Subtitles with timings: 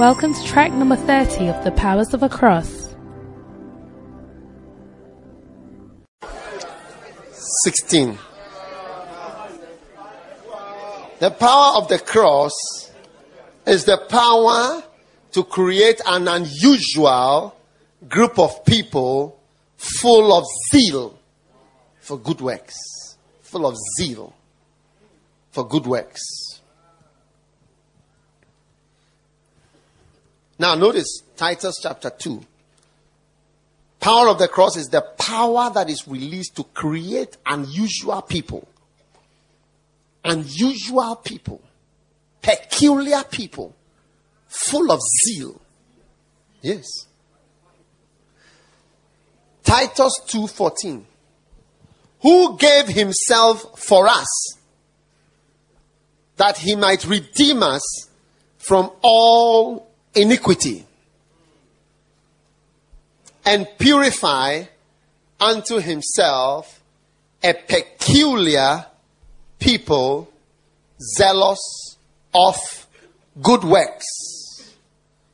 [0.00, 2.96] Welcome to track number 30 of The Powers of a Cross.
[7.64, 8.16] 16.
[11.18, 12.54] The power of the cross
[13.66, 14.82] is the power
[15.32, 17.54] to create an unusual
[18.08, 19.38] group of people
[19.76, 21.18] full of zeal
[21.98, 23.18] for good works.
[23.42, 24.32] Full of zeal
[25.50, 26.49] for good works.
[30.60, 32.38] Now, notice Titus chapter 2.
[33.98, 38.68] Power of the cross is the power that is released to create unusual people.
[40.22, 41.62] Unusual people.
[42.42, 43.74] Peculiar people.
[44.48, 45.58] Full of zeal.
[46.60, 46.84] Yes.
[49.64, 51.06] Titus 2:14
[52.20, 54.58] Who gave himself for us
[56.36, 58.08] that he might redeem us
[58.58, 60.84] from all iniquity
[63.44, 64.64] and purify
[65.38, 66.80] unto himself
[67.42, 68.86] a peculiar
[69.58, 70.30] people
[71.00, 71.96] zealous
[72.34, 72.56] of
[73.40, 74.04] good works.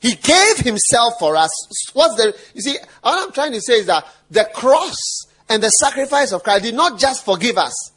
[0.00, 1.50] He gave himself for us.
[1.94, 4.96] What's the, you see, all I'm trying to say is that the cross
[5.48, 7.92] and the sacrifice of Christ did not just forgive us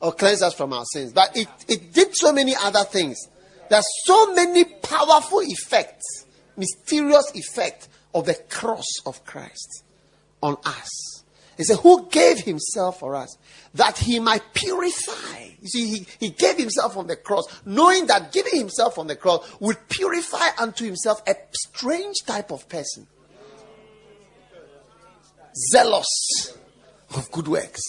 [0.00, 3.28] or cleanse us from our sins, but it, it did so many other things.
[3.70, 9.84] There's so many powerful effects, mysterious effects of the cross of Christ
[10.42, 11.24] on us.
[11.56, 13.36] He said, Who gave himself for us
[13.74, 15.48] that he might purify?
[15.60, 19.16] You see, he, he gave himself on the cross, knowing that giving himself on the
[19.16, 23.06] cross would purify unto himself a strange type of person.
[25.72, 26.56] Zealous
[27.16, 27.82] of good works.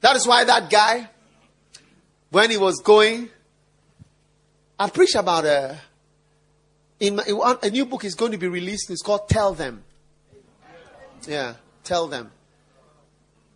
[0.00, 1.10] That is why that guy,
[2.30, 3.28] when he was going,
[4.82, 5.78] I preached about a,
[6.98, 7.22] in, my,
[7.62, 8.90] a new book is going to be released.
[8.90, 9.84] It's called Tell Them.
[11.24, 12.32] Yeah, Tell Them.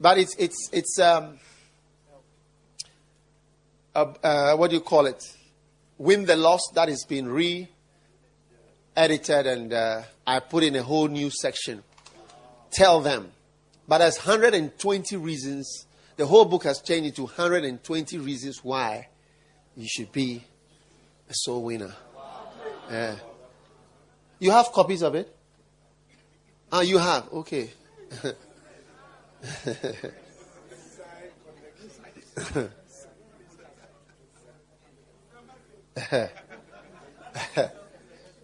[0.00, 1.40] But it's it's it's um.
[3.92, 5.20] Uh, uh, what do you call it?
[5.98, 6.70] Win the Lost.
[6.76, 7.66] That has been re-edited,
[9.48, 11.82] and uh, I put in a whole new section.
[12.70, 13.32] Tell them.
[13.88, 15.86] But there's 120 reasons.
[16.16, 19.08] The whole book has changed into 120 reasons why
[19.76, 20.44] you should be
[21.28, 21.94] a soul winner.
[22.90, 23.16] Yeah.
[24.38, 25.34] You have copies of it?
[26.70, 27.32] Ah, you have.
[27.32, 27.70] Okay.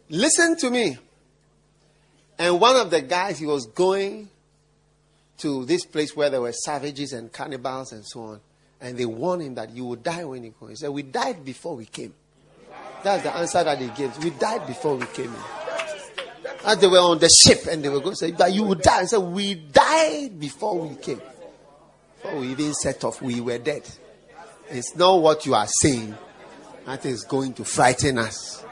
[0.09, 0.97] Listen to me.
[2.39, 4.29] And one of the guys, he was going
[5.39, 8.41] to this place where there were savages and cannibals and so on.
[8.81, 10.67] And they warned him that you would die when you go.
[10.67, 12.15] He said, We died before we came.
[13.03, 14.17] That's the answer that he gave.
[14.23, 15.41] We died before we came in.
[16.65, 18.83] And they were on the ship and they were going to say, But you would
[18.83, 19.01] die.
[19.01, 21.21] And said, We died before we came.
[22.23, 23.89] Before we even set off, we were dead.
[24.71, 26.17] It's not what you are saying
[26.87, 28.65] that is going to frighten us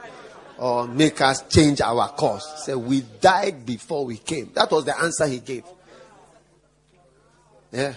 [0.56, 2.64] or make us change our course.
[2.64, 4.50] Say, We died before we came.
[4.54, 5.64] That was the answer he gave.
[7.72, 7.94] Yeah.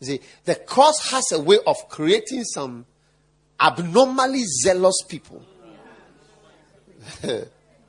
[0.00, 2.86] You see, the cross has a way of creating some
[3.62, 5.44] abnormally zealous people.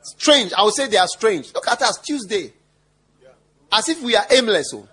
[0.04, 0.54] strange.
[0.54, 1.54] I would say they are strange.
[1.54, 2.54] Look at us Tuesday.
[3.72, 4.72] As if we are aimless.
[4.74, 4.88] Oh.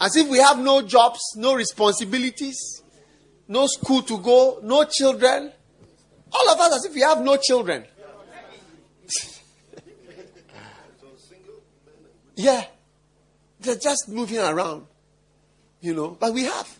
[0.00, 2.82] As if we have no jobs, no responsibilities,
[3.46, 5.52] no school to go, no children.
[6.32, 7.84] All of us as if we have no children.
[12.36, 12.64] yeah.
[13.60, 14.86] They're just moving around.
[15.80, 16.76] You know, but we have.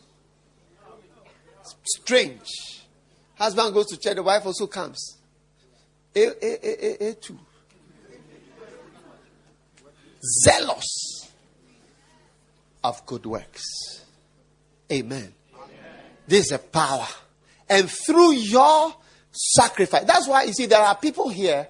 [1.84, 2.77] Strange.
[3.38, 5.16] Husband goes to church, the wife also comes.
[6.14, 7.38] A, a, a, a, a two.
[10.44, 11.30] Zealous
[12.82, 14.04] of good works.
[14.90, 15.32] Amen.
[15.54, 15.72] Amen.
[16.26, 17.06] This is a power.
[17.68, 18.94] And through your
[19.30, 21.68] sacrifice, that's why you see there are people here,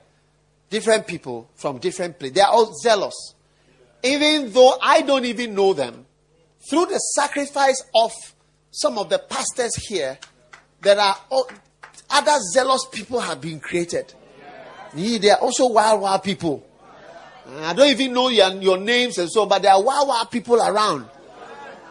[0.71, 2.37] different people from different places.
[2.37, 3.35] They are all zealous.
[4.03, 6.07] Even though I don't even know them,
[6.71, 8.13] through the sacrifice of
[8.71, 10.19] some of the pastors here,
[10.81, 11.17] there are
[12.11, 14.13] other zealous people have been created.
[14.95, 16.65] They are also wild, wild people.
[17.61, 20.57] I don't even know your, your names and so, but there are wild, wild people
[20.57, 21.07] around.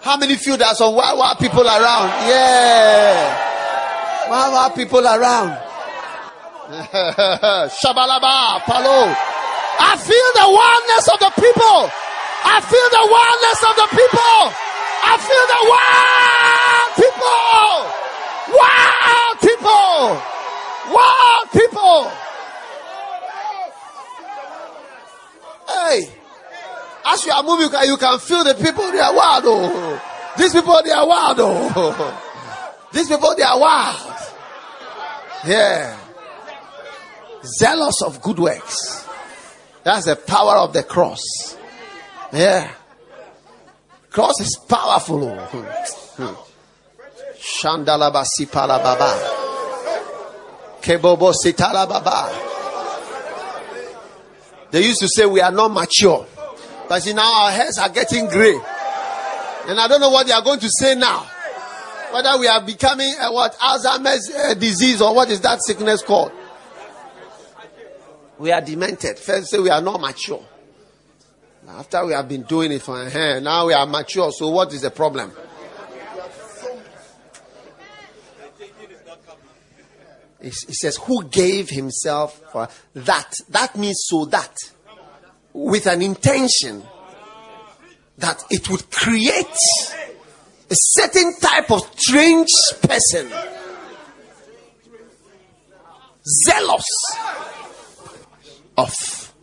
[0.02, 2.10] How many feel there are some wild, wild people around?
[2.28, 4.30] Yeah.
[4.30, 5.58] Wild, wild people around.
[6.68, 9.08] Shabalaba, Palo.
[9.80, 11.90] I feel the wildness of the people.
[12.44, 14.52] I feel the wildness of the people.
[15.04, 17.97] I feel the wild people.
[18.50, 20.22] Wild people.
[20.94, 22.12] Wild people.
[25.68, 26.14] Hey.
[27.06, 29.44] As you are moving, you can, feel the people, they are wild.
[29.48, 30.02] Oh.
[30.38, 31.38] These people, they are wild.
[31.40, 32.90] Oh.
[32.92, 34.14] These people, they are wild.
[35.46, 35.98] Yeah.
[37.60, 39.08] Zealous of good works.
[39.84, 41.58] That's the power of the cross.
[42.34, 42.72] Yeah.
[44.10, 45.24] Cross is powerful.
[45.24, 46.44] Oh.
[47.40, 49.14] Shandalaba sipala baba.
[50.82, 52.44] Kebobo sitala baba.
[54.72, 56.26] They used to say we are not mature.
[56.90, 58.58] But see now our heads are getting gray.
[59.68, 61.28] And I don't know what they are going to say now.
[62.12, 66.32] Whether we are becoming uh, what Alzheimer's uh, disease or what is that sickness called?
[68.38, 69.20] We are demented.
[69.20, 70.44] First say we are not mature.
[71.68, 74.32] After we have been doing it for a hand, now we are mature.
[74.32, 75.34] So what is the problem?
[80.48, 83.40] He says, Who gave himself for that?
[83.50, 84.56] That means so that.
[85.54, 86.84] With an intention
[88.18, 89.46] that it would create
[90.70, 92.50] a certain type of strange
[92.82, 93.32] person.
[96.46, 96.86] Zealous
[98.78, 99.34] of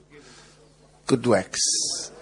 [1.06, 2.12] good works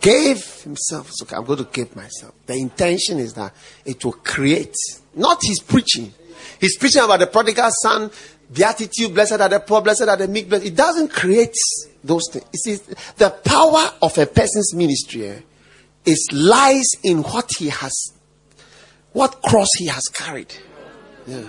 [0.00, 1.10] gave himself.
[1.32, 2.32] I'm going to give myself.
[2.46, 3.54] The intention is that
[3.84, 4.74] it will create,
[5.14, 6.14] not his preaching.
[6.60, 8.10] He's preaching about the prodigal son,
[8.52, 10.48] beatitude, blessed are the poor, blessed are the meek.
[10.48, 10.66] Blessed.
[10.66, 11.56] It doesn't create
[12.02, 12.46] those things.
[12.52, 15.40] You see, the power of a person's ministry eh,
[16.04, 18.12] is lies in what he has,
[19.12, 20.54] what cross he has carried.
[21.26, 21.44] Yeah.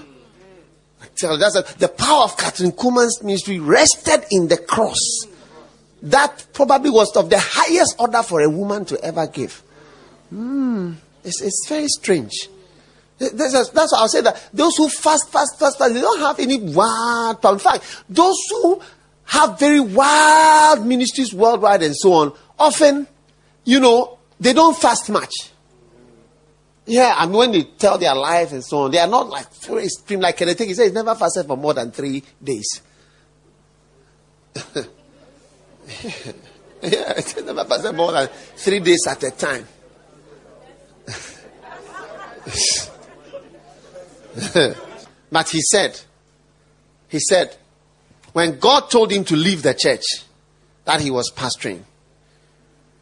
[1.02, 5.00] I tell you, that's a, the power of Kathryn Kuhlman's ministry rested in the cross
[6.02, 9.64] that probably was of the highest order for a woman to ever give.
[10.30, 12.50] Hmm, it's, it's very strange.
[13.20, 16.40] That's, that's why I'll say that those who fast, fast, fast, fast, they don't have
[16.40, 17.56] any wild problem.
[17.56, 18.82] In fact, those who
[19.26, 23.08] have very wild ministries worldwide and so on, often,
[23.66, 25.34] you know, they don't fast much.
[26.86, 29.84] Yeah, mean, when they tell their life and so on, they are not like very
[29.84, 30.22] extreme.
[30.22, 32.82] Like Kenneth he says, never fasted for more than three days.
[36.82, 39.68] yeah, never passes more than three days at a time.
[45.32, 46.00] but he said,
[47.08, 47.56] he said,
[48.34, 50.04] when God told him to leave the church
[50.86, 51.84] that he was pastoring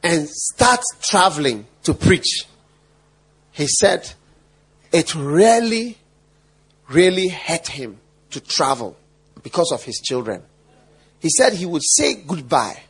[0.01, 2.45] and start traveling to preach,
[3.51, 4.13] he said
[4.91, 5.97] it really,
[6.89, 7.97] really hurt him
[8.31, 8.95] to travel
[9.43, 10.41] because of his children.
[11.19, 12.81] He said he would say goodbye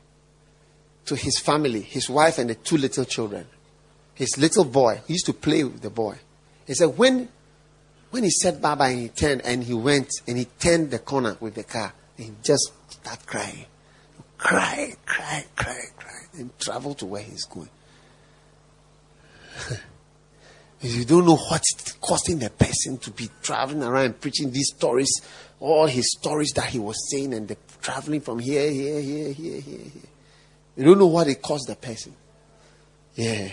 [1.06, 3.48] to his family, his wife, and the two little children.
[4.14, 6.18] His little boy, he used to play with the boy.
[6.66, 7.30] He said, when,
[8.12, 11.00] when he said bye bye and he turned and he went and he turned the
[11.00, 13.66] corner with the car, and he just started crying.
[14.38, 17.70] Cry, cry, cry, cry, and travel to where he's going.
[20.82, 25.22] you don't know what's costing the person to be traveling around preaching these stories,
[25.60, 29.62] all his stories that he was saying, and the traveling from here, here, here, here,
[29.62, 30.02] here, here.
[30.76, 32.14] You don't know what it cost the person.
[33.16, 33.50] Yeah.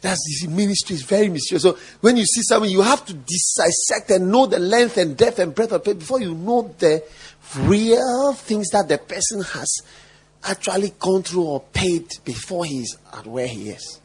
[0.00, 1.62] That's the ministry is very mysterious.
[1.62, 5.38] So when you see someone, you have to dissect and know the length and depth
[5.38, 7.02] and breadth of it before you know the
[7.60, 9.80] real things that the person has
[10.44, 14.00] actually gone through or paid before he's at where he is.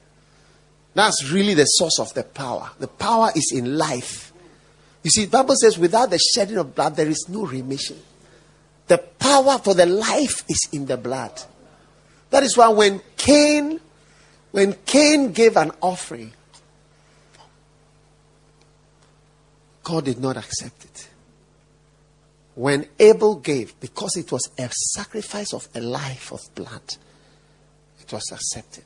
[0.94, 2.72] That's really the source of the power.
[2.80, 4.34] The power is in life.
[5.04, 7.98] You see, Bible says, without the shedding of blood, there is no remission.
[8.88, 11.42] The power for the life is in the blood.
[12.30, 13.80] That is why when Cain,
[14.52, 16.34] when Cain gave an offering,
[19.84, 21.10] God did not accept it.
[22.56, 26.96] When Abel gave, because it was a sacrifice of a life of blood,
[28.00, 28.84] it was accepted.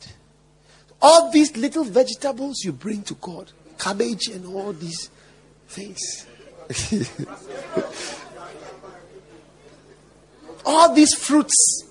[1.02, 5.10] All these little vegetables you bring to God, cabbage and all these
[5.68, 6.26] things.
[10.66, 11.86] all these fruits.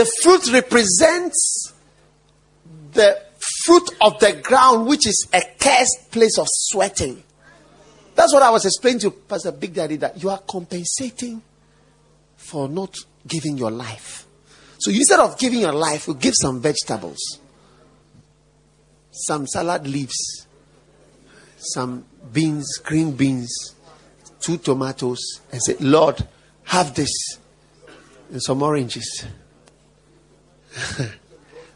[0.00, 1.74] The fruit represents
[2.92, 3.20] the
[3.66, 7.22] fruit of the ground, which is a cursed place of sweating.
[8.14, 11.42] That's what I was explaining to Pastor Big Daddy that you are compensating
[12.34, 14.26] for not giving your life.
[14.78, 17.38] So instead of giving your life, you give some vegetables,
[19.10, 20.46] some salad leaves,
[21.58, 23.74] some beans, green beans,
[24.40, 26.26] two tomatoes, and say, Lord,
[26.64, 27.36] have this,
[28.30, 29.26] and some oranges.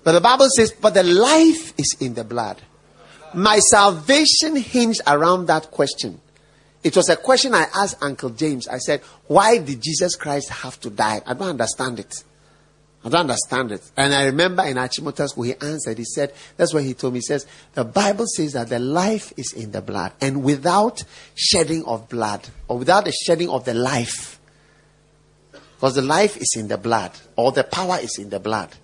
[0.04, 2.60] but the Bible says, but the life is in the blood.
[3.34, 6.20] My salvation hinged around that question.
[6.84, 8.68] It was a question I asked Uncle James.
[8.68, 11.22] I said, Why did Jesus Christ have to die?
[11.26, 12.22] I don't understand it.
[13.04, 13.90] I don't understand it.
[13.96, 17.18] And I remember in Achimota school, he answered, he said, that's what he told me.
[17.18, 20.12] He says, the Bible says that the life is in the blood.
[20.22, 24.40] And without shedding of blood, or without the shedding of the life,
[25.52, 28.74] because the life is in the blood, or the power is in the blood.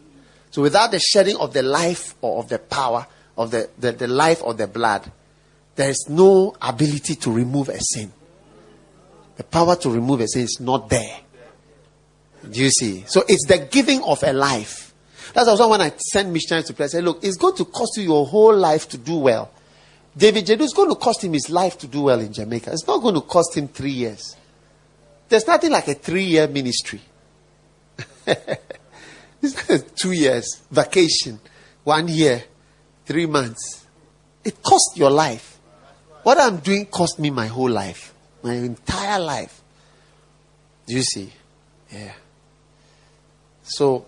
[0.51, 4.09] So without the shedding of the life or of the power, of the, the, the
[4.09, 5.11] life or the blood,
[5.77, 8.13] there is no ability to remove a sin.
[9.37, 11.21] The power to remove a sin is not there.
[12.49, 13.05] Do you see?
[13.07, 14.93] So it's the giving of a life.
[15.33, 16.87] That's also when I send missionaries to pray.
[16.87, 19.51] I say, look, it's going to cost you your whole life to do well.
[20.17, 22.73] David Jedu is going to cost him his life to do well in Jamaica.
[22.73, 24.37] It's not going to cost him three years.
[25.29, 27.01] There's nothing like a three year ministry.
[29.79, 31.41] two years, vacation,
[31.85, 32.45] one year,
[33.05, 33.87] three months.
[34.45, 35.59] It cost your life.
[36.23, 39.61] What I'm doing cost me my whole life, my entire life.
[40.87, 41.33] Do you see?
[41.93, 42.13] Yeah.
[43.63, 44.07] So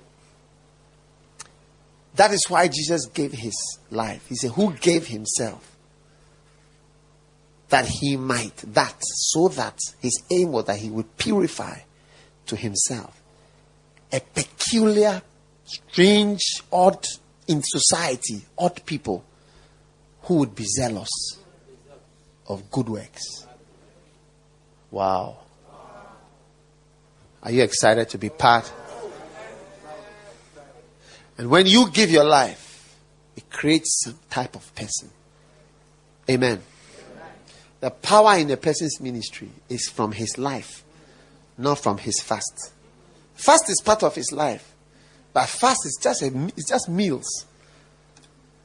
[2.15, 3.55] that is why Jesus gave his
[3.91, 4.27] life.
[4.29, 5.69] He said, Who gave himself?
[7.69, 11.79] That he might, that, so that his aim was that he would purify
[12.47, 13.23] to himself
[14.13, 15.23] a peculiar,
[15.73, 17.05] strange, odd
[17.47, 19.25] in society, odd people
[20.23, 21.11] who would be zealous
[22.47, 23.47] of good works.
[24.91, 25.39] Wow.
[27.43, 28.71] Are you excited to be part?
[31.39, 32.95] And when you give your life,
[33.37, 35.11] it creates some type of person.
[36.31, 36.63] Amen.
[37.81, 40.85] The power in a person's ministry is from his life,
[41.59, 42.73] not from his fast.
[43.35, 44.72] Fast is part of his life,
[45.33, 47.47] but fast is just a, it's just meals.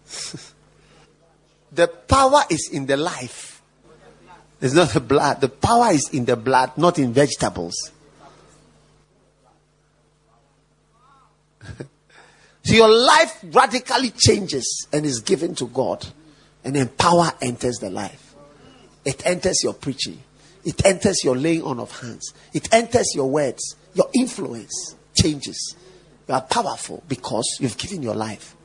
[1.71, 3.61] the power is in the life.
[4.59, 5.41] It's not the blood.
[5.41, 7.91] The power is in the blood, not in vegetables.
[12.63, 16.05] So your life radically changes and is given to God.
[16.65, 18.35] And then power enters the life.
[19.05, 20.21] It enters your preaching.
[20.65, 22.33] It enters your laying on of hands.
[22.53, 23.77] It enters your words.
[23.93, 25.77] Your influence changes.
[26.27, 28.56] You are powerful because you've given your life.